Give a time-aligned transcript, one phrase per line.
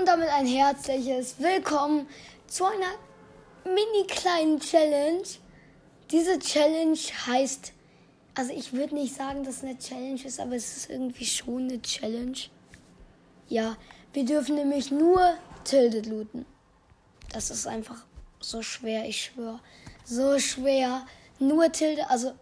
[0.00, 2.08] Und damit ein herzliches Willkommen
[2.46, 2.94] zu einer
[3.64, 5.24] mini kleinen Challenge.
[6.10, 6.96] Diese Challenge
[7.26, 7.74] heißt,
[8.34, 11.64] also ich würde nicht sagen, dass es eine Challenge ist, aber es ist irgendwie schon
[11.64, 12.38] eine Challenge.
[13.50, 13.76] Ja,
[14.14, 16.46] wir dürfen nämlich nur Tilted looten.
[17.30, 18.06] Das ist einfach
[18.38, 19.60] so schwer, ich schwöre.
[20.04, 21.04] So schwer.
[21.38, 22.32] Nur Tilde, also.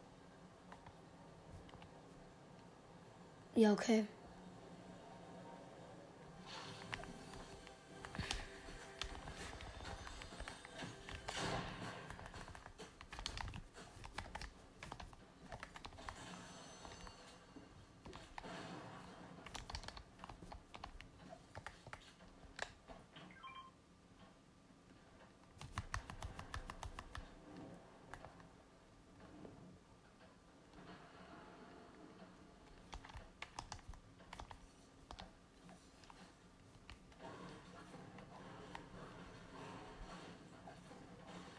[3.56, 4.06] Ja, okay.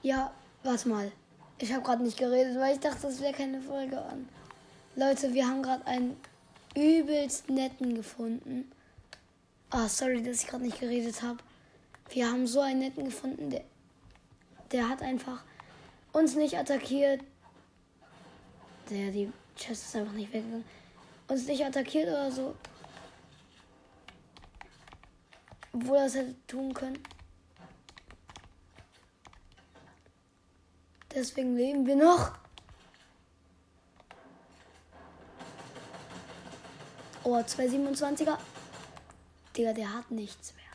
[0.09, 1.11] Ja, warte mal.
[1.59, 4.27] Ich habe gerade nicht geredet, weil ich dachte, das wäre keine Folge an.
[4.95, 6.17] Leute, wir haben gerade einen
[6.75, 8.71] übelst netten gefunden.
[9.69, 11.37] Ah, sorry, dass ich gerade nicht geredet habe.
[12.09, 13.63] Wir haben so einen netten gefunden, der,
[14.71, 15.43] der hat einfach
[16.11, 17.21] uns nicht attackiert.
[18.89, 20.65] Der, die Chest ist einfach nicht weggegangen.
[21.27, 22.55] Uns nicht attackiert oder so.
[25.71, 26.97] Obwohl er es hätte tun können.
[31.13, 32.33] Deswegen leben wir noch.
[37.23, 38.37] Oh, 227er.
[39.55, 40.65] Digga, der hat nichts mehr.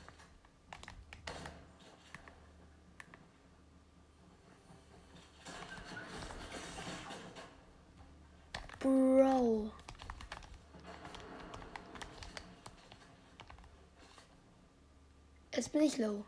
[8.81, 9.71] Bro.
[15.55, 16.25] Jetzt bin ich low.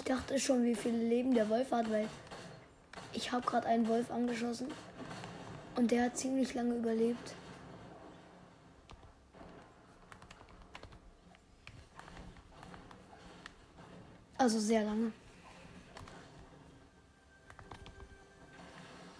[0.00, 2.08] Ich dachte schon, wie viele Leben der Wolf hat, weil
[3.12, 4.68] ich habe gerade einen Wolf angeschossen
[5.76, 7.34] und der hat ziemlich lange überlebt.
[14.38, 15.12] Also sehr lange.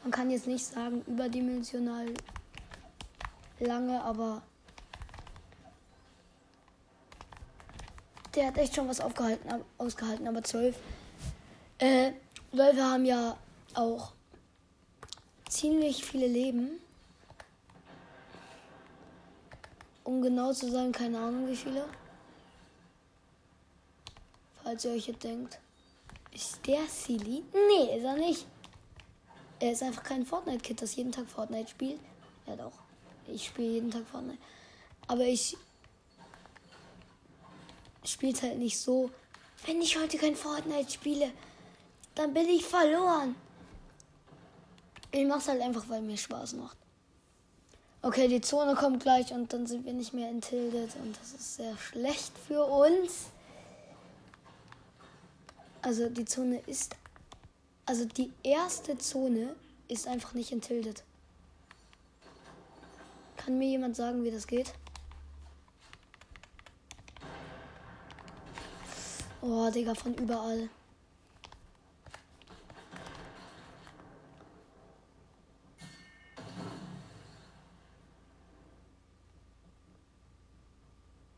[0.02, 2.06] Man kann jetzt nicht sagen überdimensional
[3.58, 4.40] lange, aber
[8.40, 10.74] Der hat echt schon was aufgehalten, ausgehalten, aber zwölf.
[11.76, 12.12] Äh,
[12.52, 13.36] Wölfe haben ja
[13.74, 14.12] auch
[15.46, 16.80] ziemlich viele Leben.
[20.04, 21.84] Um genau zu sein, keine Ahnung wie viele.
[24.64, 25.58] Falls ihr euch jetzt denkt.
[26.32, 27.44] Ist der Silly?
[27.52, 28.46] Nee, ist er nicht.
[29.58, 32.00] Er ist einfach kein Fortnite-Kid, das jeden Tag Fortnite spielt.
[32.46, 32.72] Ja doch.
[33.26, 34.40] Ich spiele jeden Tag Fortnite.
[35.08, 35.58] Aber ich
[38.04, 39.10] spielt halt nicht so,
[39.66, 41.30] wenn ich heute kein Fortnite spiele,
[42.14, 43.34] dann bin ich verloren.
[45.12, 46.76] Ich mach's halt einfach, weil mir Spaß macht.
[48.02, 51.32] Okay, die Zone kommt gleich und dann sind wir nicht mehr in Tilted und das
[51.32, 53.26] ist sehr schlecht für uns.
[55.82, 56.96] Also die Zone ist,
[57.84, 59.54] also die erste Zone
[59.88, 61.02] ist einfach nicht in Tilted.
[63.36, 64.72] Kann mir jemand sagen, wie das geht?
[69.42, 70.68] Oh, Digga, von überall.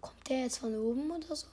[0.00, 1.46] Kommt der jetzt von oben oder so?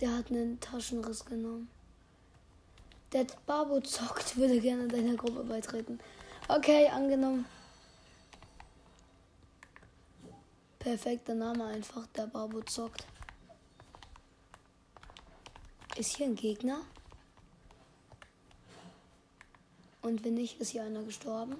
[0.00, 1.68] Der hat einen Taschenriss genommen.
[3.12, 5.98] Der Babo zockt, würde gerne deiner Gruppe beitreten.
[6.48, 7.46] Okay, angenommen.
[10.90, 13.06] Perfekter Name einfach, der Babo zockt.
[15.96, 16.80] Ist hier ein Gegner?
[20.02, 21.54] Und wenn nicht, ist hier einer gestorben?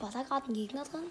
[0.00, 1.04] War da gerade ein Gegner dran?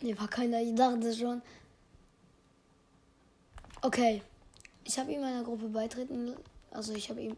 [0.00, 0.62] Ne, war keiner.
[0.62, 1.42] Ich dachte schon.
[3.82, 4.22] Okay.
[4.84, 6.34] Ich habe ihm meiner Gruppe beitreten.
[6.70, 7.36] Also ich habe ihm.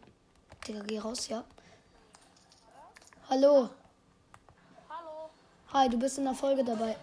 [0.65, 1.43] Digga, geh raus, ja.
[3.33, 3.67] Hallo.
[4.87, 5.31] Hallo.
[5.73, 6.95] Hi, du bist in der Folge dabei.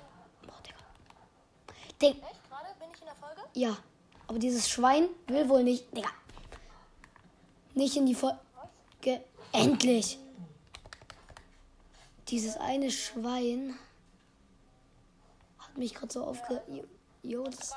[0.46, 0.78] Boah, Digga.
[2.00, 2.48] Dig Echt?
[2.48, 3.42] Gerade bin ich in der Folge?
[3.54, 3.76] ja,
[4.28, 5.92] aber dieses Schwein will wohl nicht.
[5.92, 6.10] Digga.
[7.74, 8.38] nicht in die Folge.
[9.50, 10.20] Endlich!
[12.28, 13.76] Dieses eine Schwein
[15.58, 16.62] hat mich gerade so aufge.
[17.24, 17.74] Jo, das.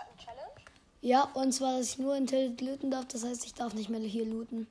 [1.02, 3.08] Ja, und zwar, dass ich nur in Tilted looten darf.
[3.08, 4.68] Das heißt, ich darf nicht mehr hier looten.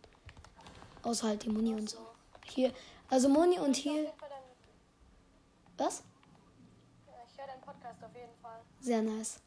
[1.03, 1.99] Außer halt die Muni und so.
[2.45, 2.73] Hier.
[3.13, 4.11] Also Muni und hier.
[5.77, 6.03] Was?
[7.07, 8.61] ja, ich höre deinen Podcast auf jeden Fall.
[8.81, 9.41] Sehr nice.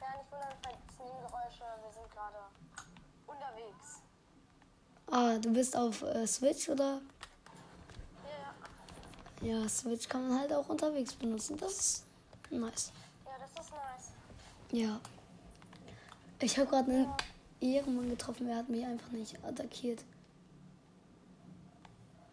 [0.00, 1.64] Ja, nicht wundern, falls Nebengeräusche.
[1.82, 2.36] Wir sind gerade
[3.26, 4.02] unterwegs.
[5.10, 7.00] Ah, du bist auf äh, Switch oder?
[9.40, 9.60] Ja, ja.
[9.62, 11.56] Ja, Switch kann man halt auch unterwegs benutzen.
[11.56, 12.06] Das ist
[12.50, 12.92] nice.
[13.24, 14.12] Ja, das ist nice.
[14.72, 15.00] Ja.
[16.40, 17.12] Ich habe gerade einen
[17.60, 20.04] Ehrenmann getroffen, er hat mich einfach nicht attackiert.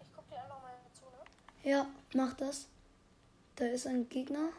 [0.01, 1.24] Ich guck dir einfach mal zu, ne?
[1.65, 2.67] Ja, mach das.
[3.56, 4.50] Da ist ein Gegner.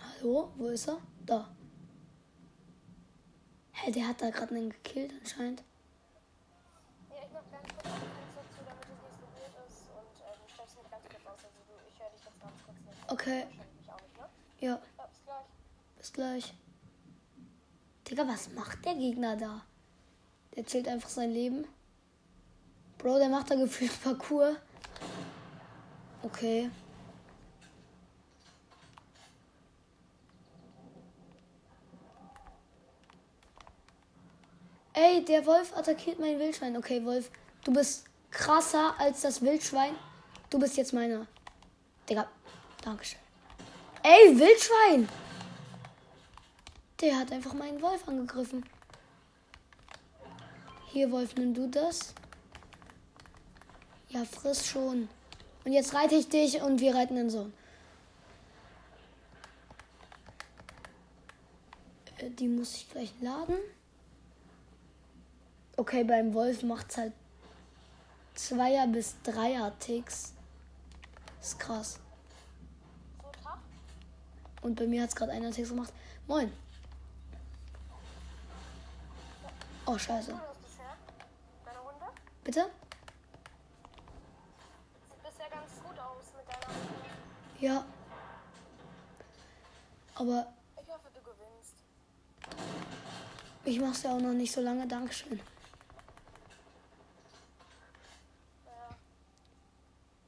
[0.00, 0.98] Hallo, wo ist er?
[1.24, 1.48] Da.
[3.72, 5.62] Hä, der hat da gerade einen gekillt anscheinend.
[7.10, 9.86] Ja, ich mach ganz kurz das Fenster zu, damit es nicht so wild ist.
[9.94, 11.44] Und äh, du stellst mich ganz kurz aus.
[11.44, 13.12] Also du, ich höre dich jetzt ganz kurz nicht.
[13.12, 13.46] Okay.
[13.46, 14.28] Mich auch nicht, ne?
[14.58, 14.76] Ja, Ja,
[15.06, 15.46] bis gleich.
[15.98, 16.54] bis gleich.
[18.10, 19.64] Digga, was macht der Gegner da?
[20.56, 21.64] Der zählt einfach sein Leben.
[23.08, 24.54] Bro, der macht da gefühlt Parcours.
[26.22, 26.70] Okay.
[34.92, 36.76] Ey, der Wolf attackiert mein Wildschwein.
[36.76, 37.30] Okay, Wolf,
[37.64, 39.94] du bist krasser als das Wildschwein.
[40.50, 41.26] Du bist jetzt meiner.
[42.10, 42.28] Digga,
[42.82, 43.20] Dankeschön.
[44.02, 45.08] Ey, Wildschwein!
[47.00, 48.68] Der hat einfach meinen Wolf angegriffen.
[50.92, 52.12] Hier, Wolf, nimm du das.
[54.10, 55.08] Ja, friss schon.
[55.64, 57.52] Und jetzt reite ich dich und wir reiten den Sohn.
[62.18, 63.56] Äh, Die muss ich gleich laden.
[65.76, 67.12] Okay, beim Wolf macht's halt
[68.34, 70.32] Zweier- bis Dreier-Ticks.
[71.40, 72.00] Ist krass.
[74.62, 75.92] Und bei mir hat's gerade einer Ticks gemacht.
[76.26, 76.52] Moin.
[79.86, 80.34] Oh, scheiße.
[82.44, 82.60] Bitte?
[85.08, 87.10] Sieht bisher ganz gut aus mit deiner Runde.
[87.60, 87.84] Ja.
[90.14, 90.46] Aber
[90.80, 91.74] Ich hoffe, du gewinnst.
[93.64, 94.86] ich mach's ja auch noch nicht so lange.
[94.86, 95.40] Dankeschön.
[98.64, 98.96] Ja.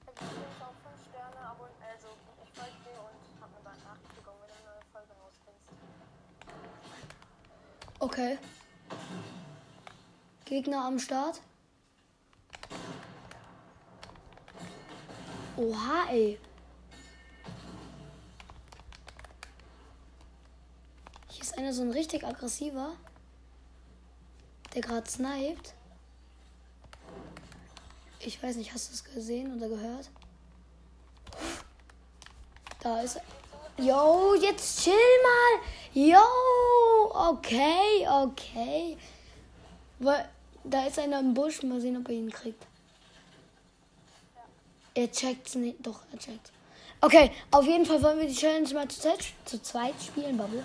[0.03, 2.01] Ich habe übrigens auch 5 Sterne abonniert.
[2.45, 5.69] Ich folge dir und habe eine Benachrichtigung, wenn du eine neue Folge rausbringst.
[8.01, 8.39] Okay.
[10.47, 11.41] Gegner am Start.
[15.57, 16.41] Oha, ey.
[21.61, 22.93] Einer so ein richtig aggressiver,
[24.75, 25.75] der gerade sniped.
[28.21, 30.11] Ich weiß nicht, hast du es gesehen oder gehört?
[32.81, 33.23] Da ist er.
[33.83, 35.61] Yo, jetzt chill mal.
[35.95, 36.19] Yo,
[37.15, 38.97] okay, okay.
[40.65, 41.63] Da ist einer im Busch.
[41.63, 42.67] Mal sehen, ob er ihn kriegt.
[44.95, 45.79] Er checkt's nicht.
[45.81, 46.53] Doch, er checkt.
[47.01, 50.65] Okay, auf jeden Fall wollen wir die Challenge mal zu zweit spielen, Bubble.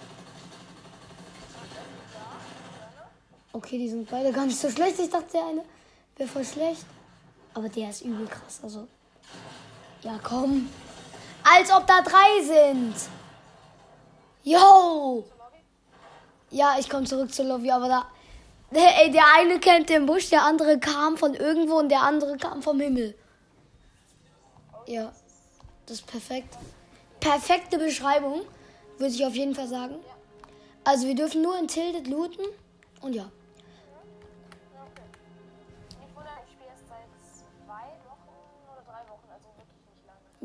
[3.56, 5.00] Okay, die sind beide gar nicht so schlecht.
[5.00, 5.64] Ich dachte, der eine
[6.18, 6.86] wäre voll schlecht.
[7.54, 8.60] Aber der ist übel krass.
[8.62, 8.86] Also,
[10.04, 10.70] ja, komm.
[11.42, 12.96] Als ob da drei sind.
[14.44, 15.24] Yo.
[16.52, 18.06] Ja, ich komme zurück zur Lobby, aber da.
[18.72, 22.62] Ey, der eine kennt den Busch, der andere kam von irgendwo und der andere kam
[22.62, 23.18] vom Himmel.
[24.86, 25.14] Ja,
[25.86, 26.58] das ist perfekt.
[27.22, 28.42] Perfekte Beschreibung,
[28.98, 29.96] würde ich auf jeden Fall sagen.
[30.84, 32.44] Also, wir dürfen nur in Tilted looten
[33.00, 33.32] und ja.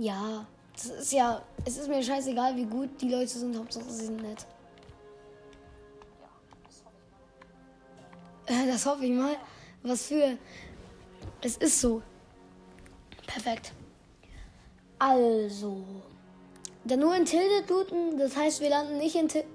[0.00, 1.42] Ja, das ist ja.
[1.66, 4.46] Es ist mir scheißegal, wie gut die Leute sind, Hauptsache sie sind nett.
[8.48, 9.34] Ja, das hoffe ich mal.
[9.34, 9.36] Das hoffe ich mal.
[9.82, 10.38] Was für.
[11.42, 12.02] Es ist so.
[13.26, 13.72] Perfekt.
[14.98, 15.84] Also.
[16.84, 19.50] Dann nur in Tilted looten, das heißt, wir landen nicht in Tilted.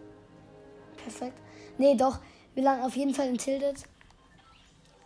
[0.98, 1.38] Perfekt.
[1.78, 2.20] Nee, doch.
[2.54, 3.84] Wir landen auf jeden Fall in Tilted.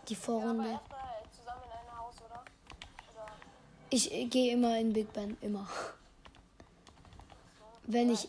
[0.08, 0.68] Die Vorrunde.
[0.68, 2.44] erstmal zusammen in ein Haus, oder?
[3.14, 3.32] Oder
[3.90, 5.36] Ich gehe immer in Big Ben.
[5.40, 5.68] Immer.
[7.84, 8.28] Wenn ich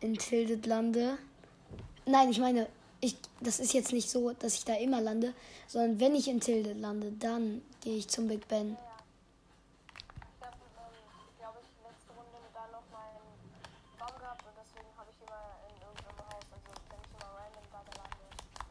[0.00, 1.16] in Tilted lande.
[2.06, 2.66] Nein, ich meine,
[3.00, 5.32] ich, das ist jetzt nicht so, dass ich da immer lande,
[5.68, 8.76] sondern wenn ich in Tilted lande, dann gehe ich zum Big Ben.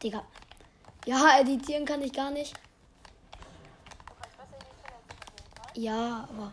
[0.02, 0.24] Digga.
[1.06, 2.54] Ja, editieren kann ich gar nicht.
[2.54, 5.61] Du kannst besser editieren als ich auf jeden Fall.
[5.74, 6.52] Ja, aber.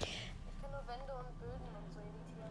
[0.00, 2.50] Ich kann nur Wände und Böden und so editieren.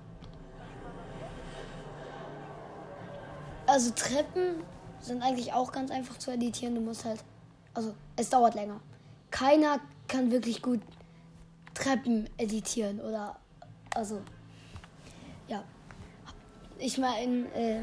[3.68, 4.64] Also Treppen
[5.00, 6.76] sind eigentlich auch ganz einfach zu editieren.
[6.76, 7.24] Du musst halt.
[7.74, 8.82] Also, es dauert länger.
[9.32, 10.82] Keiner kann wirklich gut
[11.74, 13.38] Treppen editieren oder.
[13.96, 14.22] Also.
[15.48, 15.64] Ja.
[16.80, 17.82] Ich meine, äh,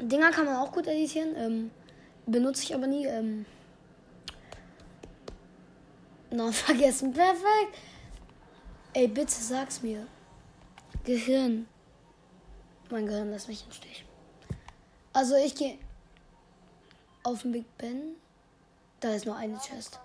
[0.00, 1.34] Dinger kann man auch gut editieren.
[1.36, 1.70] Ähm,
[2.26, 3.06] benutze ich aber nie.
[3.06, 3.46] Ähm,
[6.36, 7.12] na, vergessen.
[7.12, 7.78] Perfekt.
[8.92, 10.06] Ey, bitte sag's mir.
[11.04, 11.66] Gehirn.
[12.90, 14.04] Mein Gehirn lässt mich im Stich.
[15.12, 15.78] Also ich gehe
[17.22, 18.16] auf den Big Ben.
[19.00, 19.98] Da ist nur eine Chest.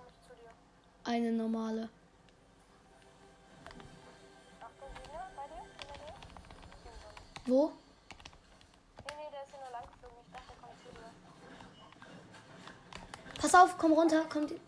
[1.04, 1.88] Eine normale.
[7.46, 7.72] Wo?
[13.40, 14.24] Pass auf, komm runter.
[14.28, 14.46] Komm.
[14.46, 14.60] die-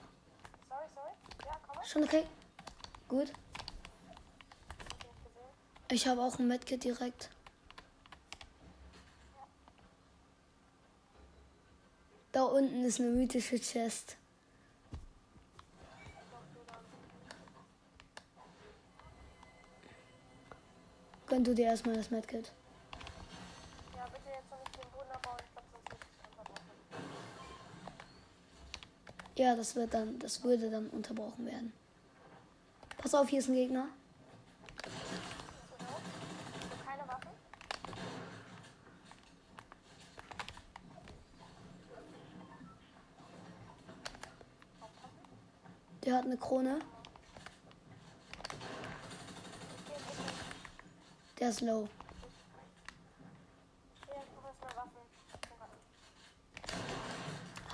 [0.69, 1.11] Sorry, sorry.
[1.47, 1.74] Ja, komm mal.
[1.87, 2.25] Schon okay?
[3.09, 3.33] Gut.
[5.91, 7.31] Ich habe auch ein Medkit direkt.
[12.33, 14.17] Da unten ist eine mythische Chest.
[21.27, 22.53] Gönn du dir erstmal das Medkit.
[23.97, 25.37] Ja, bitte jetzt noch nicht den Boden abbauen.
[29.37, 31.73] Ja, das wird dann, das würde dann unterbrochen werden.
[32.99, 33.89] Pass auf, hier ist ein Gegner.
[46.05, 46.79] Der hat eine Krone.
[51.41, 51.89] Der ist low.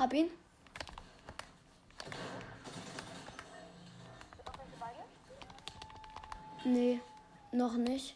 [0.03, 0.40] Hier, ich
[6.73, 7.01] Nee,
[7.51, 8.15] noch nicht.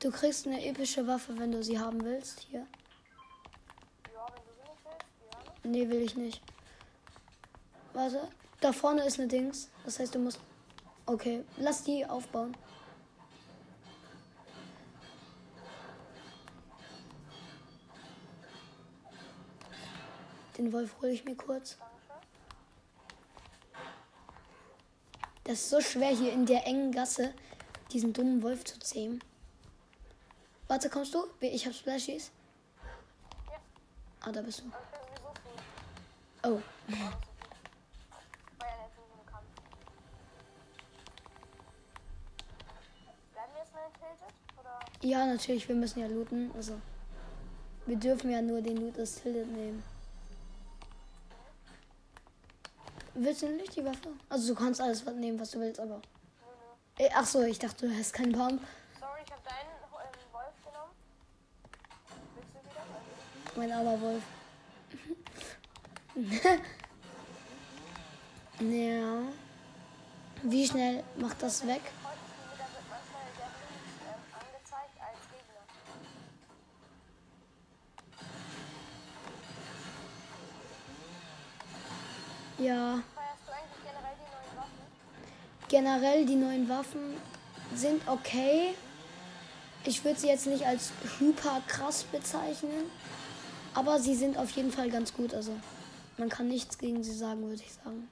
[0.00, 2.46] Du kriegst eine epische Waffe, wenn du sie haben willst.
[2.50, 2.66] Hier.
[5.64, 6.40] Nee, will ich nicht.
[7.92, 8.26] Warte.
[8.62, 9.68] Da vorne ist eine Dings.
[9.84, 10.40] Das heißt, du musst.
[11.04, 12.56] Okay, lass die aufbauen.
[20.56, 21.76] Den Wolf hole ich mir kurz.
[25.44, 27.34] Das ist so schwer hier in der engen Gasse
[27.92, 29.22] diesen dummen Wolf zu zähmen.
[30.66, 31.24] Warte, kommst du?
[31.40, 32.30] Ich hab Splashies.
[33.50, 33.58] Ja,
[34.20, 36.48] Ah, da bist du.
[36.48, 36.60] Oh.
[45.00, 46.50] Ja natürlich, wir müssen ja looten.
[46.54, 46.80] Also.
[47.86, 49.82] Wir dürfen ja nur den Loot des Tilted nehmen.
[53.14, 54.10] Willst du nicht die Waffe?
[54.28, 56.02] Also du kannst alles nehmen, was du willst, aber.
[56.98, 58.58] Äh, ach so, ich dachte, du hast keinen Baum.
[58.98, 60.90] Sorry, ich habe deinen ähm, Wolf genommen.
[62.34, 62.82] Willst du wieder?
[63.56, 64.22] Mein armer Wolf.
[68.60, 69.22] ja.
[70.42, 71.82] Wie schnell macht das weg?
[82.58, 83.17] Freundesliebe,
[85.68, 87.14] Generell die neuen Waffen
[87.74, 88.74] sind okay.
[89.84, 92.90] Ich würde sie jetzt nicht als hyper krass bezeichnen.
[93.74, 95.34] Aber sie sind auf jeden Fall ganz gut.
[95.34, 95.52] Also
[96.16, 98.08] man kann nichts gegen sie sagen, würde ich sagen.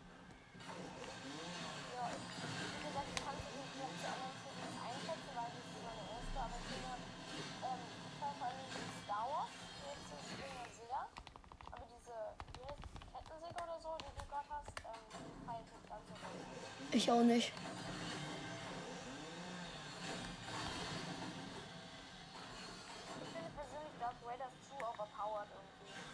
[16.97, 17.53] Ich auch nicht.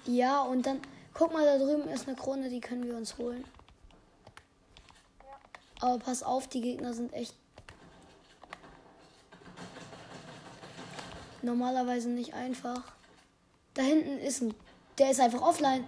[0.07, 0.81] Ja, und dann
[1.15, 3.45] guck mal, da drüben ist eine Krone, die können wir uns holen.
[5.79, 7.37] Aber pass auf, die Gegner sind echt
[11.43, 12.83] normalerweise nicht einfach.
[13.75, 14.53] Da hinten ist ein.
[14.99, 15.85] Der ist einfach offline.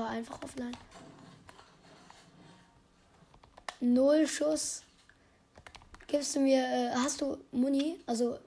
[0.00, 0.76] War einfach offline.
[3.80, 4.82] Null Schuss.
[6.06, 6.62] Gibst du mir.
[6.62, 8.00] Äh, hast du Muni?
[8.06, 8.38] Also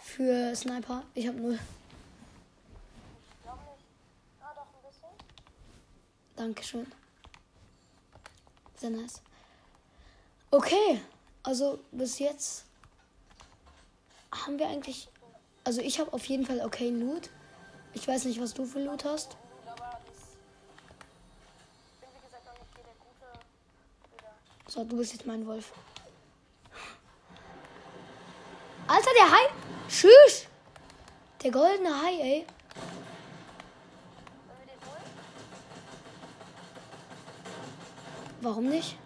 [0.00, 1.02] Für Sniper?
[1.14, 1.58] Ich habe null.
[6.36, 6.86] Dankeschön.
[8.76, 9.22] Sehr nice.
[10.50, 11.00] Okay.
[11.42, 12.64] Also bis jetzt
[14.32, 15.08] haben wir eigentlich.
[15.64, 17.30] Also ich habe auf jeden Fall okay Loot.
[17.92, 19.36] Ich weiß nicht, was du für Loot hast.
[24.74, 25.70] So, du bist jetzt mein Wolf.
[28.88, 29.48] Alter, der Hai.
[29.88, 30.48] Tschüss.
[31.44, 32.46] Der goldene Hai, ey.
[38.40, 38.96] Warum nicht?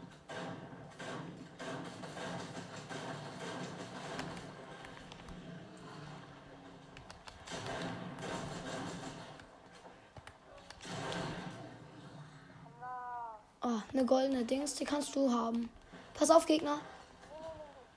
[13.98, 15.68] Eine goldene Dings, die kannst du haben.
[16.14, 16.80] Pass auf, Gegner.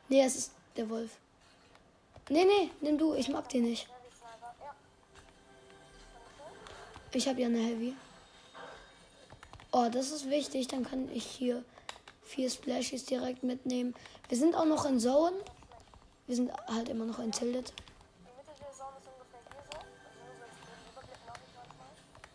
[0.10, 1.12] Nee, es ist der Wolf.
[2.30, 3.14] Nee, nee, nimm du.
[3.14, 3.88] Ich mag den nicht.
[7.14, 7.18] Die.
[7.18, 7.94] Ich habe ja eine Heavy.
[9.72, 10.68] Oh, das ist wichtig.
[10.68, 11.64] Dann kann ich hier
[12.24, 13.94] vier Splashies direkt mitnehmen.
[14.28, 15.36] Wir sind auch noch in Zone.
[16.26, 17.74] Wir sind halt immer noch in Tilted.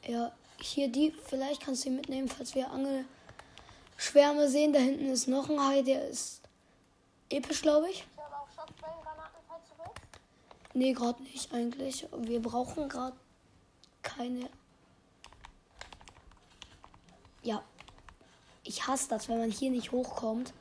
[0.07, 0.13] Die.
[0.13, 1.11] Ja, hier die.
[1.11, 2.71] Vielleicht kannst du ihn mitnehmen, falls wir
[3.97, 4.73] Angelschwärme sehen.
[4.73, 6.41] Da hinten ist noch ein Hai, der ist
[7.31, 8.05] episch, glaube ich.
[8.13, 10.75] Ich habe auch Schockquellengranaten, falls du willst.
[10.75, 12.07] Nee, gerade nicht eigentlich.
[12.19, 13.17] Wir brauchen gerade
[14.03, 14.49] keine.
[17.43, 17.63] Ja.
[18.65, 20.53] Ich hasse das, wenn man hier nicht hochkommt.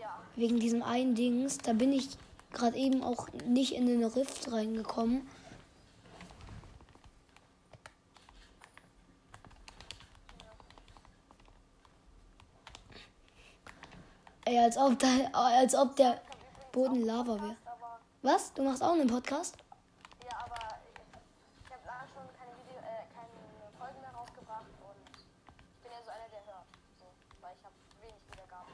[0.00, 0.18] Ja.
[0.34, 1.58] Wegen diesem einen Dings.
[1.58, 2.08] Da bin ich
[2.52, 5.28] gerade eben auch nicht in den Rift reingekommen.
[14.66, 16.20] Als ob, da, als ob der
[16.72, 17.56] Boden Lava wäre.
[18.22, 18.52] Was?
[18.52, 19.56] Du machst auch einen Podcast?
[20.24, 20.56] ja, aber
[21.64, 23.30] ich, habe lange schon keine, Video, äh, keine
[23.78, 26.66] Folgen mehr rausgebracht und ich bin ja so einer, der hört.
[26.98, 27.06] So,
[27.40, 28.72] weil ich habe wenig Wiedergaben.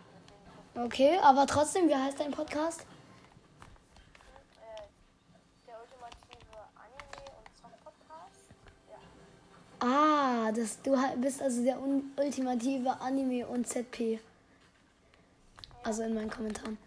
[0.87, 2.87] Okay, aber trotzdem, wie heißt dein Podcast?
[4.65, 4.89] äh,
[5.67, 8.49] der ultimative Anime- und Song-Podcast.
[8.89, 9.87] Ja.
[9.87, 11.77] Ah, das, du bist also der
[12.17, 14.21] ultimative Anime und ZP.
[15.85, 16.79] Also in meinen Kommentaren.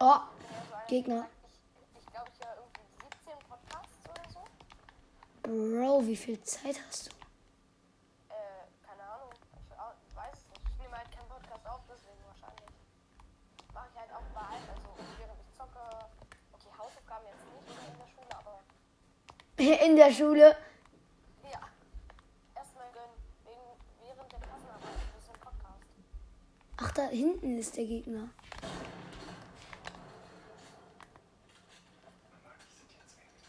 [0.00, 0.20] Oh,
[0.88, 1.14] Gegner.
[1.14, 1.30] der sagt,
[1.94, 2.86] Ich, ich glaube, ich höre irgendwie
[3.24, 4.42] 17 Podcasts oder so.
[5.42, 7.10] Bro, wie viel Zeit hast du?
[8.30, 9.30] Äh, keine Ahnung.
[9.70, 10.62] Ich au- weiß es nicht.
[10.68, 12.74] Ich nehme halt keinen Podcast auf, deswegen wahrscheinlich.
[13.72, 15.80] Mache ich halt auch bei allen, also während ich zocke.
[16.52, 18.60] Okay, Hausaufgaben jetzt nicht oder in der Schule, aber
[19.82, 20.56] In der Schule.
[21.42, 21.60] ja.
[22.54, 23.16] Erstmal gönnen.
[24.00, 24.90] Während der Klassenarbeit
[25.32, 25.82] ein Podcast.
[26.76, 28.28] Ach, da hinten ist der Gegner.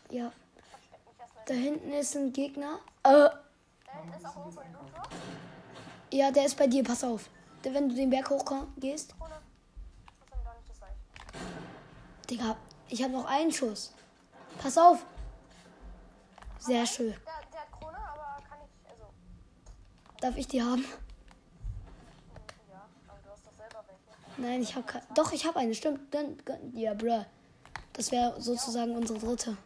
[0.09, 0.31] Ja,
[1.47, 2.79] da hinten ist ein Gegner.
[3.03, 3.31] Äh, Da
[4.01, 4.85] hinten ist auch irgendwo ein Loot
[6.11, 7.29] ja, der ist bei dir, pass auf.
[7.63, 8.45] Wenn du den Berg hoch
[8.77, 9.13] gehst.
[12.29, 12.55] Digga,
[12.87, 13.93] ich habe noch einen Schuss.
[14.61, 15.05] Pass auf.
[16.65, 17.07] Sehr schön.
[17.11, 17.17] Der,
[17.51, 19.05] der hat Krone, aber kann ich, also,
[20.19, 20.83] Darf ich die haben?
[22.69, 24.41] ja, aber du hast doch selber welche.
[24.41, 25.05] Nein, ich habe keine.
[25.13, 26.13] Doch, ich habe eine, stimmt.
[26.13, 26.37] Dann,
[26.73, 27.23] ja, bruh.
[27.93, 29.57] Das wäre sozusagen unsere dritte.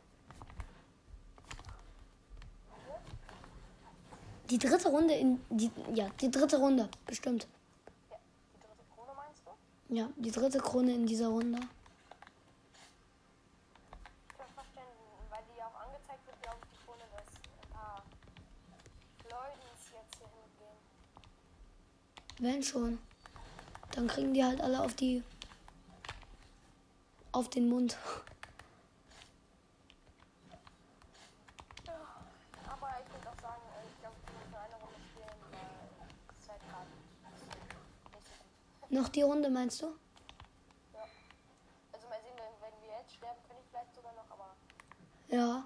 [4.50, 5.40] Die dritte Runde in.
[5.50, 7.48] Die, ja, die dritte Runde, bestimmt.
[8.10, 8.18] Ja,
[8.56, 9.96] die dritte Krone meinst du?
[9.96, 11.60] Ja, die dritte Krone in dieser Runde.
[14.32, 14.84] Ich kann verstehen,
[15.30, 18.04] weil die ja auch angezeigt wird, glaube ich, die Krone, dass ein paar
[19.26, 20.80] Leute jetzt hier hingehen.
[22.40, 22.98] Wenn schon.
[23.92, 25.24] Dann kriegen die halt alle auf die.
[27.32, 27.98] auf den Mund.
[28.06, 28.30] Halt.
[38.92, 39.86] Noch die Runde, meinst du?
[40.94, 41.06] Ja.
[41.94, 44.56] Also mal sehen, wenn, wir jetzt sterben, könnte ich vielleicht sogar noch, aber
[45.28, 45.64] Ja.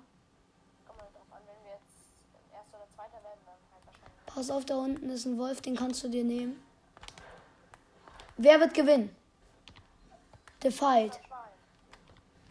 [0.86, 2.12] kommt mal drauf an, wenn wir jetzt
[2.51, 3.42] Erster oder Zweiter werden, halt.
[4.34, 6.62] Pass auf, da unten ist ein Wolf, den kannst du dir nehmen.
[8.38, 9.15] Wer wird gewinnen?
[10.72, 11.12] Schwein.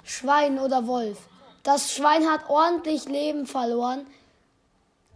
[0.04, 1.18] Schwein oder Wolf.
[1.62, 4.06] Das Schwein hat ordentlich Leben verloren,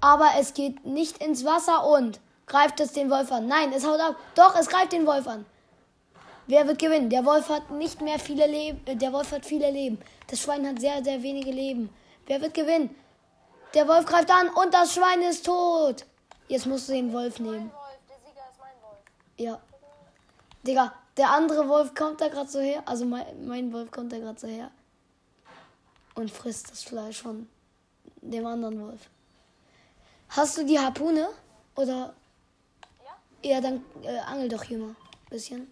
[0.01, 3.47] aber es geht nicht ins Wasser und greift es den Wolf an.
[3.47, 4.17] Nein, es haut ab.
[4.35, 5.45] Doch, es greift den Wolf an.
[6.47, 7.11] Wer wird gewinnen?
[7.11, 8.81] Der Wolf hat nicht mehr viele Leben.
[8.87, 9.99] äh, Der Wolf hat viele Leben.
[10.29, 11.91] Das Schwein hat sehr, sehr wenige Leben.
[12.27, 12.95] Wer wird gewinnen?
[13.75, 16.07] Der Wolf greift an und das Schwein ist tot.
[16.49, 17.67] Jetzt musst du den Wolf nehmen.
[17.67, 18.99] Mein Wolf, der Sieger ist mein Wolf.
[19.37, 19.61] Ja.
[20.67, 22.83] Digga, der andere Wolf kommt da gerade so her.
[22.87, 24.71] Also mein, mein Wolf kommt da gerade so her.
[26.15, 27.49] Und frisst das Fleisch von
[28.23, 29.01] dem anderen Wolf.
[30.29, 31.29] Hast du die Harpune?
[31.75, 32.15] Oder
[33.43, 33.51] Ja?
[33.51, 34.97] ja, dann äh, angel doch hier mal ein
[35.31, 35.71] bisschen.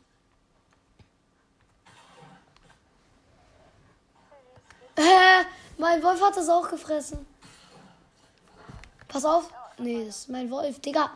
[4.96, 5.44] Hä?
[5.78, 7.26] Mein Wolf hat das auch gefressen.
[9.08, 9.50] Pass auf.
[9.78, 10.80] Nee, das ist mein Wolf.
[10.80, 11.10] Digga,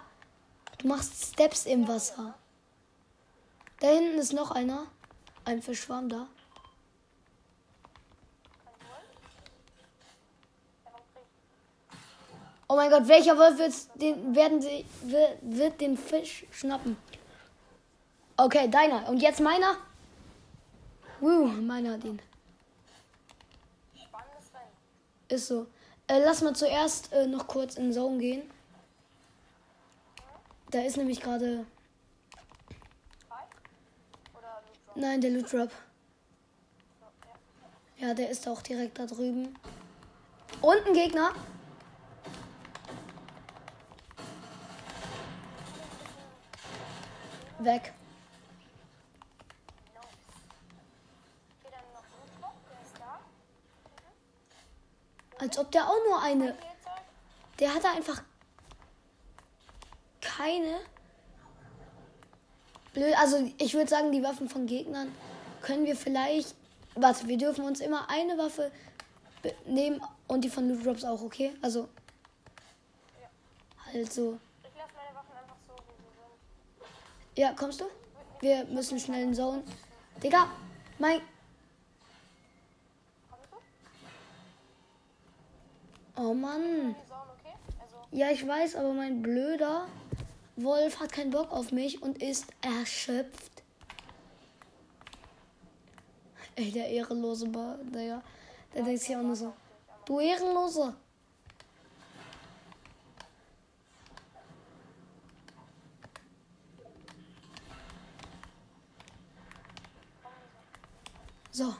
[0.78, 2.34] du machst Steps im Wasser.
[3.80, 4.86] Da hinten ist noch einer.
[5.44, 6.26] Ein Fischschwarm da.
[12.70, 13.56] Oh mein Gott, welcher Wolf
[13.94, 16.98] den, werden sie, wird, wird den Fisch schnappen?
[18.36, 19.08] Okay, deiner.
[19.08, 19.76] Und jetzt meiner?
[21.20, 22.20] Uh, meiner hat ihn.
[25.28, 25.66] Ist so.
[26.08, 28.50] Äh, lass mal zuerst äh, noch kurz in Zone gehen.
[30.70, 31.66] Da ist nämlich gerade.
[34.94, 35.70] Nein, der Loot Drop.
[37.98, 39.54] Ja, der ist auch direkt da drüben.
[40.62, 41.32] Und ein Gegner.
[47.58, 47.92] Weg.
[49.94, 50.04] Nice.
[51.60, 53.20] Okay, dann noch Loot Drop, der ist da.
[55.38, 56.56] Als ob der auch nur eine.
[57.58, 58.22] Der hatte einfach
[60.20, 60.80] keine.
[62.92, 65.14] Blöd, also ich würde sagen, die Waffen von Gegnern
[65.62, 66.54] können wir vielleicht.
[66.94, 68.72] Warte, wir dürfen uns immer eine Waffe
[69.66, 71.52] nehmen und die von Loot Drops auch, okay?
[71.62, 71.88] Also.
[73.86, 74.38] Halt so.
[74.62, 77.38] Ich lasse meine Waffen einfach so, wie sie sind.
[77.38, 77.84] Ja, kommst du?
[78.40, 79.62] Wir müssen schnell in Zone.
[80.22, 80.50] Digga,
[80.98, 81.20] mein.
[83.30, 83.56] Kommst du?
[86.20, 86.96] Oh Mann.
[88.10, 89.86] Ja, ich weiß, aber mein blöder
[90.56, 93.62] Wolf hat keinen Bock auf mich und ist erschöpft.
[96.56, 98.20] Ey, der ehrenlose Ba, der,
[98.74, 99.52] der denkt sich auch nur so.
[100.04, 100.92] Du Ehrenlose.
[111.52, 111.74] So.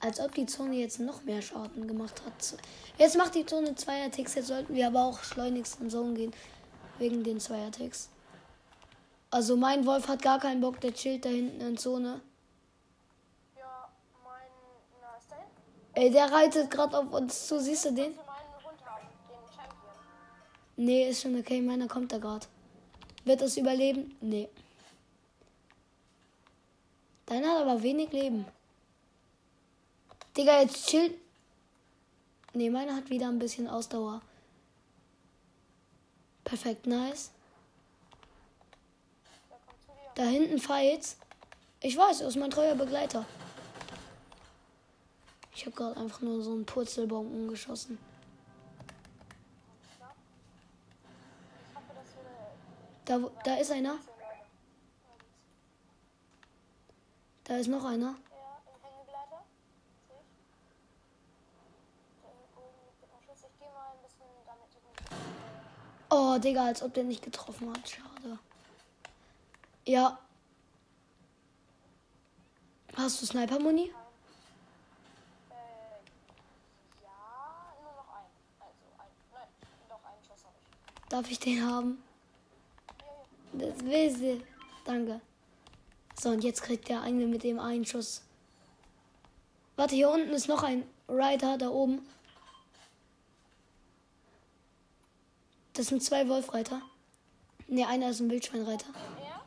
[0.00, 2.56] Als ob die Zone jetzt noch mehr Schaden gemacht hat.
[2.98, 4.34] Jetzt macht die Zone Zweier-Ticks.
[4.34, 6.32] Jetzt sollten wir aber auch schleunigst in Zone gehen.
[6.98, 8.10] Wegen den Zweier-Ticks.
[9.30, 10.80] Also mein Wolf hat gar keinen Bock.
[10.80, 12.20] Der chillt da hinten in Zone.
[13.56, 13.88] ja,
[14.24, 14.48] mein.
[15.00, 15.94] Na, ist da hinten?
[15.94, 17.60] Ey, der reitet gerade auf uns zu.
[17.60, 18.14] Siehst du den?
[18.14, 18.26] Champion.
[20.76, 21.60] Nee, ist schon okay.
[21.60, 22.46] Meiner kommt da gerade.
[23.24, 24.16] Wird es überleben?
[24.20, 24.48] Nee.
[27.26, 28.46] Deiner hat aber wenig Leben.
[30.36, 31.14] Digga, jetzt chillt.
[32.52, 34.22] Nee, meiner hat wieder ein bisschen Ausdauer.
[36.44, 37.30] Perfekt, nice.
[40.14, 41.18] Da hinten Fights.
[41.80, 43.24] Ich weiß, er ist mein treuer Begleiter.
[45.54, 47.98] Ich habe gerade einfach nur so einen Purzelbaum umgeschossen.
[53.04, 53.98] Da, da ist einer.
[57.44, 58.14] Da ist noch einer.
[58.30, 59.44] Ja, im Hängegleiter.
[60.06, 60.26] Sehe ich.
[62.22, 62.28] Da
[62.60, 63.44] oben liegt der Schuss.
[63.50, 64.68] Ich gehe mal ein bisschen damit.
[66.10, 67.88] Oh, Digga, als ob der nicht getroffen hat.
[67.88, 68.38] Schade.
[69.86, 70.18] Ja.
[72.96, 73.82] Hast du Sniper-Muni?
[73.82, 75.54] Äh,
[77.02, 78.24] ja, nur noch ein.
[78.58, 79.06] Also ein.
[79.32, 79.48] Nein,
[79.88, 81.08] doch einen Schuss habe ich.
[81.08, 82.02] Darf ich den haben?
[83.52, 84.44] Das will sie.
[84.84, 85.20] Danke.
[86.18, 88.22] So, und jetzt kriegt der eine mit dem einen Schuss.
[89.76, 92.04] Warte, hier unten ist noch ein Rider, da oben.
[95.78, 96.82] Das sind zwei Wolfreiter.
[97.68, 98.88] Ne, einer ist ein Wildschweinreiter.
[99.22, 99.40] Er?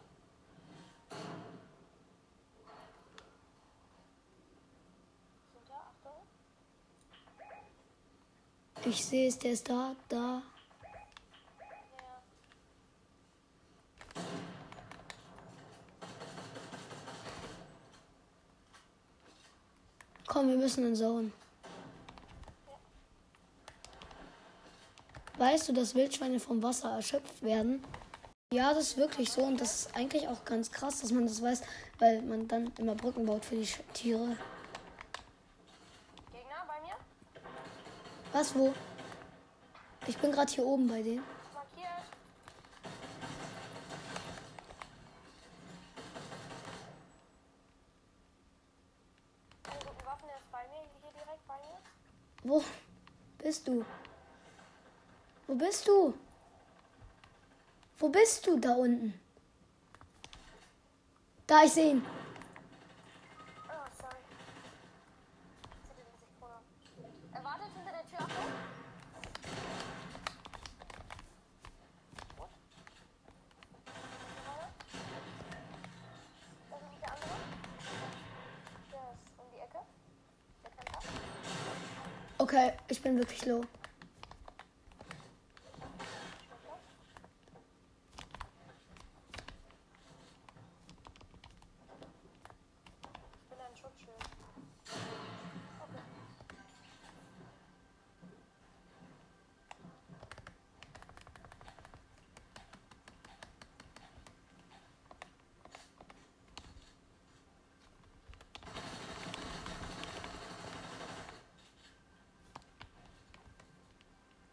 [8.86, 10.42] Ich sehe es, der ist da, da.
[20.28, 21.34] Komm, wir müssen in Zone.
[25.42, 27.84] Weißt du, dass Wildschweine vom Wasser erschöpft werden?
[28.54, 31.42] Ja, das ist wirklich so und das ist eigentlich auch ganz krass, dass man das
[31.42, 31.64] weiß,
[31.98, 34.38] weil man dann immer Brücken baut für die Tiere.
[36.32, 36.96] Gegner bei mir?
[38.32, 38.72] Was, wo?
[40.06, 41.24] Ich bin gerade hier oben bei denen.
[41.56, 41.90] Markiert.
[52.44, 52.64] Wo
[53.40, 53.84] bist du?
[55.52, 56.14] Wo bist du?
[58.00, 59.14] Wo bist du da unten?
[61.46, 62.06] Da, ich sehe ihn.
[82.38, 83.66] Okay, ich bin wirklich low.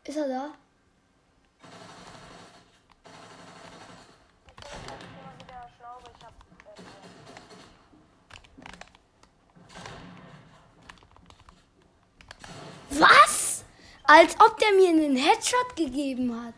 [0.08, 0.54] Ist er da?
[12.88, 13.64] Was?
[14.04, 16.54] Als ob der mir einen Headshot gegeben hat.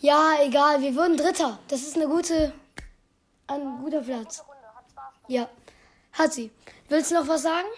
[0.00, 1.60] Ja, egal, wir wurden Dritter.
[1.68, 2.52] Das ist eine gute,
[3.46, 4.42] ein guter Platz.
[5.28, 5.48] Ja,
[6.14, 6.50] hat sie.
[6.88, 7.68] Willst du noch was sagen?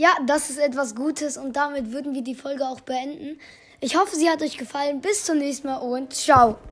[0.00, 3.40] Ja, das ist etwas Gutes und damit würden wir die Folge auch beenden.
[3.80, 5.00] Ich hoffe, sie hat euch gefallen.
[5.00, 6.58] Bis zum nächsten Mal und ciao.